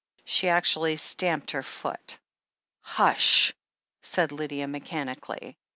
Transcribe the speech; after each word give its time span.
She 0.25 0.49
actually 0.49 0.95
stamped 0.95 1.51
her 1.51 1.61
foot. 1.61 2.17
"Hush!" 2.81 3.53
said 4.01 4.31
Lydia 4.31 4.67
mechanically. 4.67 5.59